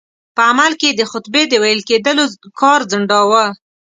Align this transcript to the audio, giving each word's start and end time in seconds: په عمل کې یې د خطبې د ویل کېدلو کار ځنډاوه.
په 0.35 0.41
عمل 0.49 0.71
کې 0.79 0.87
یې 0.91 0.97
د 0.99 1.01
خطبې 1.11 1.43
د 1.47 1.53
ویل 1.63 1.81
کېدلو 1.89 2.25
کار 2.61 2.79
ځنډاوه. 2.91 3.45